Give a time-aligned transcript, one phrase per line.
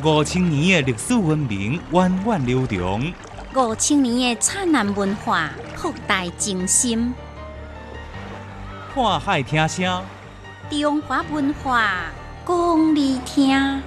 [0.00, 3.12] 五千年的历史文明源远流长，
[3.54, 7.12] 五千年的灿烂文化博大精深。
[8.94, 10.02] 看海听声，
[10.70, 12.06] 中华文化
[12.46, 13.82] 讲你听。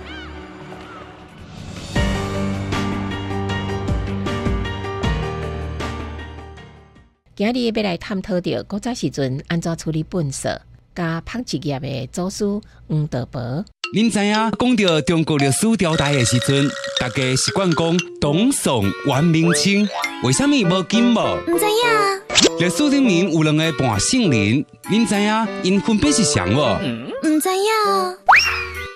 [7.36, 10.50] 今日要来探讨着古早时阵安怎处理粪扫，
[10.96, 12.46] 加纺织业的祖师
[12.88, 13.66] 黄德伯。
[13.94, 16.68] 您知影讲到中国历史朝代的时阵，
[17.00, 19.88] 大家习惯讲东宋、元、明、清，
[20.24, 21.38] 为什么无金无？
[21.48, 26.80] 唔知影，历史里面有两个半姓人，您知影因分别是谁无？
[27.28, 28.18] 唔知影，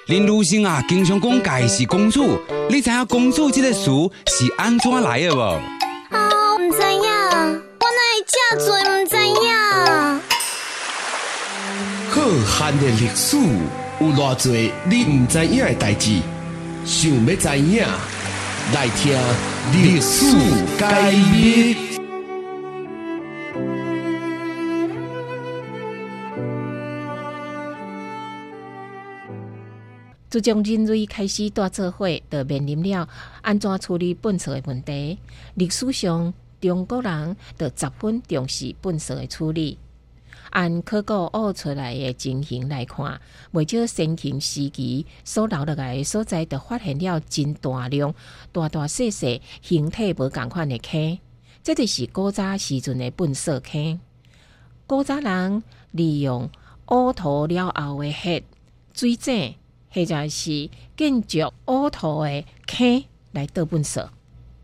[0.08, 2.40] 林如生啊，经常讲家是公主，
[2.70, 3.92] 你知影公主这个词
[4.26, 5.60] 是安怎来的无？
[12.20, 13.38] 浩瀚的历史
[14.02, 14.54] 有偌多
[14.90, 16.20] 你唔知影的代志，
[16.84, 17.82] 想要知影，
[18.74, 19.18] 来听
[19.72, 20.26] 历史
[20.78, 21.76] 解密。
[30.30, 33.08] 自从人类开始大社会，就面临了
[33.42, 35.18] 安怎处理粪扫的问题。
[35.56, 39.78] 历史上，中国人就十分重视粪扫的处理。
[40.52, 43.20] 按考古挖出来的情形来看，
[43.52, 48.14] 未少先秦时期所留落来的所在，就发现了真大量
[48.52, 51.18] 大大细细、形体无共款的坑。
[51.64, 54.00] 这就是古早时阵的粪扫坑。
[54.88, 56.50] 古早人利用
[56.88, 58.44] 挖土了后的血
[58.94, 59.56] 水井。
[59.92, 64.08] 或者是建筑挖土的坑来倒粪扫，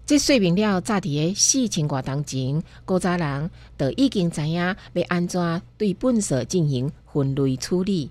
[0.06, 4.54] 这说明了早伫个四千多当前，古早人就已经知影
[4.94, 8.10] 要安怎对粪扫进行分类处理，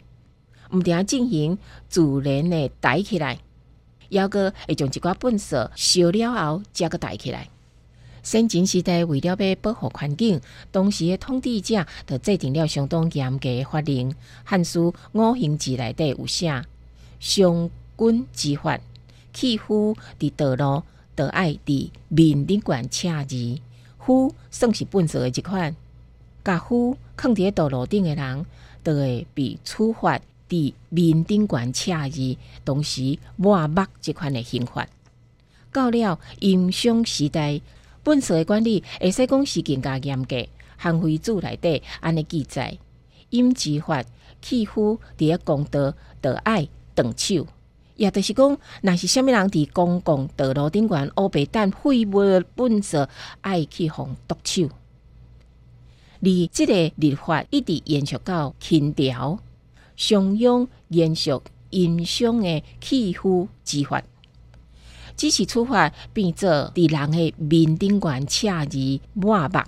[0.73, 1.57] 毋定进行
[1.89, 3.39] 自然的抬起来，
[4.09, 7.49] 抑个会将一寡粪扫烧了后，才个抬起来。
[8.25, 10.41] 先秦时代为了要保护环境，
[10.73, 14.11] 当时的统治者就制定了相当严格的法令，
[14.43, 16.65] 《汉书·五行志》内底有写。
[17.21, 18.81] 上君之法，
[19.33, 20.83] 弃夫伫道路，
[21.17, 23.59] 就爱伫面顶管车字。
[23.99, 25.75] 夫算是笨拙的一款，
[26.45, 28.47] 甲夫放伫道路顶的人，
[28.85, 34.87] 就会被处罚伫面顶管车字，同时抹目这款的刑罚。
[35.73, 37.61] 到了殷商时代，
[38.03, 40.47] 笨拙的管理会使讲是更加严格。
[40.77, 42.77] 汉徽祖内底安尼记载：
[43.31, 44.05] 殷之法，
[44.43, 46.69] 弃夫伫咧公道，就爱。
[46.97, 47.45] 断手，
[47.97, 53.09] 也就是讲，若是虾米人伫公共道路顶悬乌白蛋废物本色，
[53.41, 54.69] 爱去互毒手。
[56.21, 59.39] 而即个立法一直延续到清朝，
[59.95, 61.31] 商鞅延续
[61.71, 64.03] 殷商的弃夫之法，
[65.17, 69.61] 只是处罚变做伫人的面顶悬赤字抹目。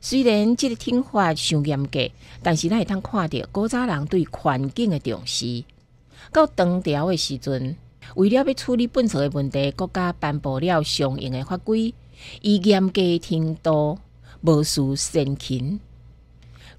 [0.00, 2.10] 虽然即个听法上严格，
[2.42, 5.64] 但是咱会通看到古早人对环境的重视。
[6.32, 7.76] 到唐朝的时阵，
[8.14, 11.94] 为了要处理粪扫的问题，国家颁布了相应的法规，
[12.42, 13.98] 以严格程度
[14.42, 15.80] 无输先秦。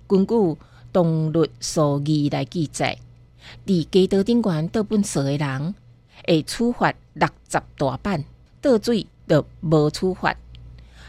[0.08, 0.34] 根据
[0.94, 2.98] 《动律数义》来记载，
[3.66, 5.76] 伫街道顶悬倒粪扫的人，
[6.26, 8.22] 会处罚六十大板；
[8.62, 10.36] 倒水就无处罚。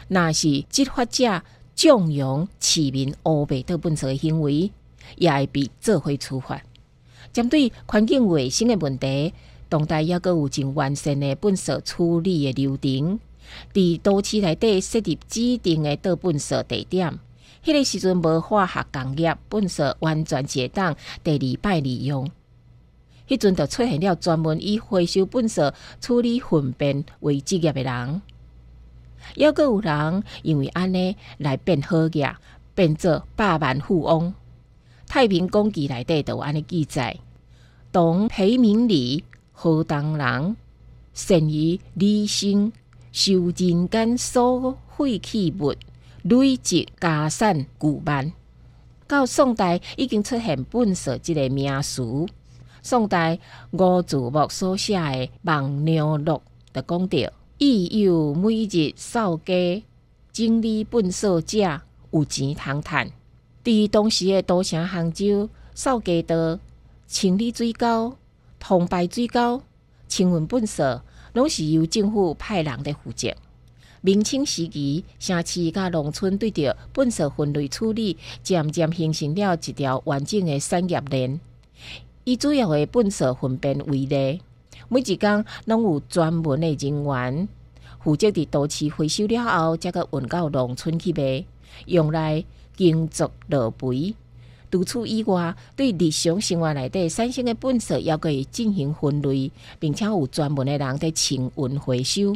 [0.07, 1.43] 若是执法者，
[1.75, 4.71] 纵容市民污秽倒粪扫的行为，
[5.17, 6.61] 也会被做回处罚。
[7.31, 9.33] 针对环境卫生的问题，
[9.67, 13.19] 当代也阁有真完善的粪扫处理的流程。
[13.73, 17.17] 伫都市内底设立指定的倒粪扫地点，
[17.63, 22.29] 迄个时阵无化学工业，粪扫完全解当第二摆利用。
[23.27, 28.21] 迄阵就出现了专门以回收粪扫处理粪便为职业的人。
[29.35, 32.35] 也阁有人因为安尼来变好业，
[32.73, 34.33] 变做百万富翁。
[35.09, 37.17] 太平公记内底就安尼记载：
[37.91, 40.55] 唐裴明礼何当人
[41.13, 42.71] 善于理性
[43.11, 45.73] 收人间所废弃物，
[46.21, 48.31] 累积家产巨万。
[49.07, 52.27] 到宋代已经出现粪扫即个名词。
[52.83, 53.39] 宋代
[53.71, 55.01] 吴祖木所写的
[55.41, 56.33] 《望娘录》
[56.71, 57.33] 就讲到。
[57.61, 59.83] 亦有每日扫街
[60.31, 61.81] 整理粪扫者
[62.11, 63.11] 有钱通赚。
[63.63, 66.59] 伫当时的都城杭州，扫街道、
[67.07, 68.15] 清理水沟、
[68.59, 69.61] 通排水沟、
[70.07, 71.01] 清运粪扫，
[71.33, 73.33] 拢是由政府派人来负责。
[74.01, 81.39] 明清时期，城市甲农村对着粪扫分类处理，渐渐形成了一条完整的产业链。
[82.23, 84.41] 以主要的粪扫分辨为例。
[84.87, 87.49] 每一工拢有专门的人员
[88.01, 91.43] 负责伫都市回收了后，才个运到农村去卖，
[91.85, 92.43] 用来
[92.79, 94.15] 耕作落肥。
[94.71, 102.35] 除此以外，对日常生活内底产生的粪扫，也可以进行分类，并且有专门的人在清运回收。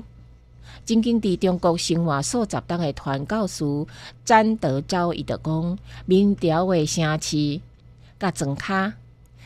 [0.85, 3.63] 曾经伫中国生活数十档的传教士
[4.25, 7.61] 詹德昭伊就讲，明朝的城市
[8.19, 8.91] 甲庄卡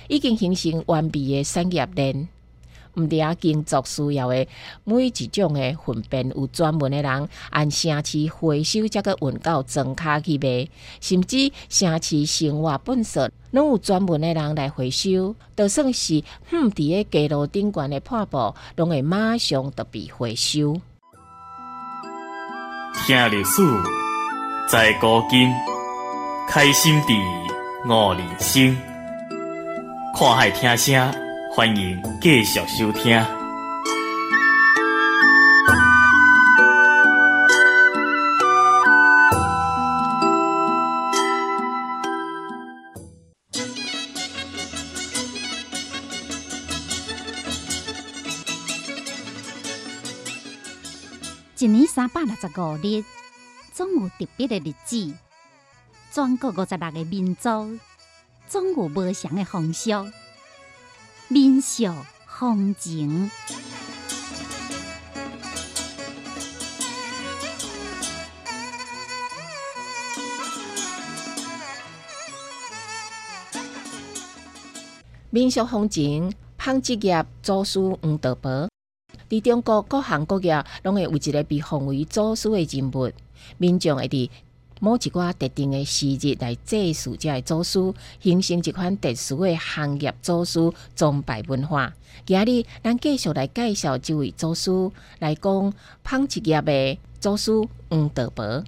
[0.08, 2.28] 已经形成完备的产业链。
[2.98, 4.48] 毋伫啊，工作需要的
[4.84, 10.68] 每一种的粪便，有专门的人按城市回收，则个运到庄卡去卖。
[11.00, 15.36] 甚至城市生活本色，拢有专门的人来回收。
[15.56, 20.82] 就算是哼伫个街路顶悬的破布，拢会马上得被回收。
[23.06, 23.62] 听历史，
[24.68, 25.54] 在古今，
[26.50, 27.14] 开心地
[27.88, 28.76] 悟人生，
[30.18, 31.27] 看海听声。
[31.58, 33.20] 欢迎继续收听。
[51.58, 53.04] 一年三百六十五日，
[53.74, 55.12] 总有特别的日子。
[56.12, 57.80] 全国五十六个民族，
[58.48, 59.90] 总有不同的风俗。
[61.30, 61.84] 民俗
[62.26, 63.30] 风情，
[75.30, 78.70] 民俗风情，纺织业祖师黄德伯，
[79.30, 83.12] 伫中国各行各业拢会有一个被奉为祖师的人物，
[83.58, 84.30] 民众会伫。
[84.80, 91.94] 某一寡特定的时日来祭祀这个祖师，形成一款特殊的行业祖师崇拜文化。
[92.26, 94.72] 今日咱继续来介绍这位祖师，
[95.20, 97.52] 来讲纺织业的祖师
[97.90, 98.64] 黄德伯。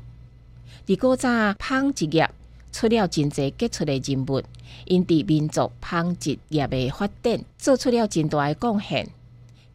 [0.88, 2.28] 伫古早纺织业
[2.72, 4.42] 出了真侪杰出的人物，
[4.86, 9.08] 因伫民族纺织业的发展做出了真大的贡献。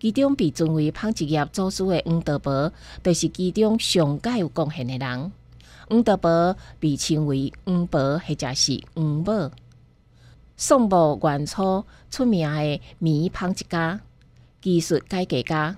[0.01, 2.73] 其中被尊为纺织业祖师的黄德伯，
[3.05, 5.33] 就是其中上界有贡献的人。
[5.89, 9.51] 黄德伯被称为黄伯，或者是黄某。
[10.57, 14.01] 宋末元初出名的棉纺织家、
[14.63, 15.77] 技术改革家，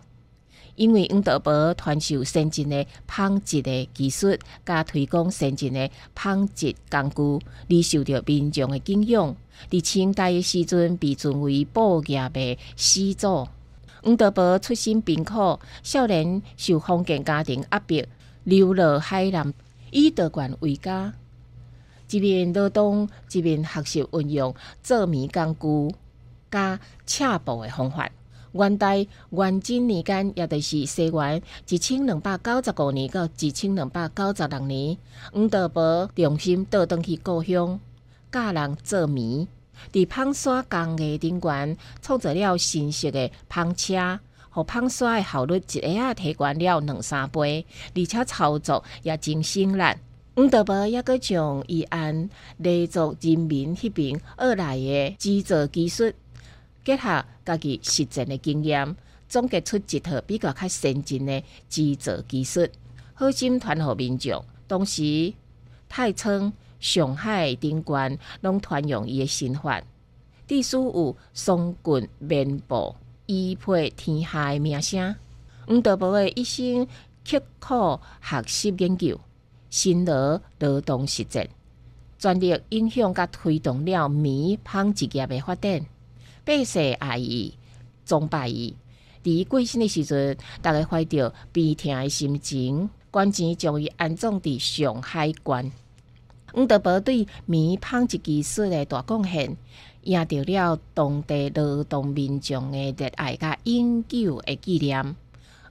[0.74, 9.34] 因为黄德伯传授先进的纺织的技术，加推广先进的纺织工具，而受到民众的敬仰。
[9.70, 13.48] 在清代的时阵，被尊为布业的始祖。
[14.02, 18.04] 黄德伯出身贫苦，少年受封建家庭压迫，
[18.44, 19.52] 流落海南。
[19.90, 21.12] 以德管为家，
[22.10, 25.96] 一面劳动，一面学习运用做米工具
[26.50, 28.10] 加赤布的方法。
[28.52, 34.96] 元代元贞年间，也就是西元一千两百九十五年到一千两百九十六年，
[35.32, 37.78] 黄德伯重新倒转去故乡，
[38.32, 39.46] 教人做米，
[39.92, 44.18] 伫纺纱工艺顶端创造了新式的纺车，
[44.56, 49.82] 和纺纱的效率一下提高了两三倍，而且操作也真省力。
[50.34, 56.10] 黄德伯也阁将伊按黎族人民迄边而来的制作技术，
[56.82, 58.96] 结合家己实践的经验，
[59.28, 62.66] 总结出一套比较较先进的制作技术，
[63.12, 64.42] 好心传互民众。
[64.66, 65.34] 当时
[65.86, 66.50] 太仓、
[66.80, 69.82] 上海顶关拢传用伊的新法，
[70.48, 72.94] 隶属有松棍棉布、
[73.26, 75.14] 依配天下的名声。
[75.66, 76.86] 黄德伯的一生
[77.28, 79.20] 刻苦学习研究。
[79.68, 81.50] 辛劳劳动实践，
[82.18, 85.84] 全力影响甲推动了棉纺织业的发展。
[86.44, 87.52] 百姓爱伊、
[88.06, 88.74] 崇拜伊。
[89.22, 95.70] 伫过身的时阵，大家怀着悲痛的心情，捐钱将伊安葬伫上海关。
[96.52, 99.56] 黄德伯对棉纺织技术的大贡献，
[100.02, 105.16] 赢得了当地劳动民众的热爱甲永久的纪念。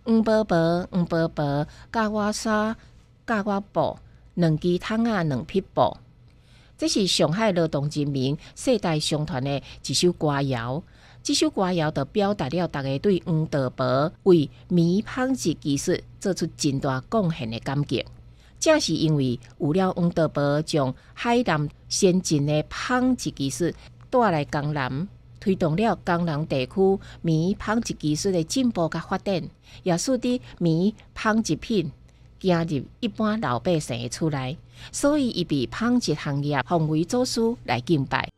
[0.03, 2.75] 黄伯伯，黄伯伯，教我纱。
[3.27, 3.98] 教我布
[4.36, 5.98] 两支桶啊，两匹布。
[6.77, 10.84] 这是上海劳动人民世代相传的一首歌谣。
[11.24, 18.05] 这首歌谣就表达了大家对黄德伯为棉纺织技术做出真大贡献的感激。
[18.65, 23.72] 正是因为有了黄德伯将海南先进的纺织技术
[24.10, 25.07] 带来江南，
[25.39, 29.48] 推动了江南地区棉纺织技术的进步甲发展，
[29.84, 31.91] 也使得棉纺织品。
[32.39, 34.57] 进入一般老百姓的厝内，
[34.91, 38.31] 所以伊被纺织行业奉为祖师来敬拜。